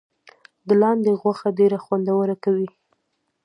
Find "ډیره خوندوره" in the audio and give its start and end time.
1.59-2.35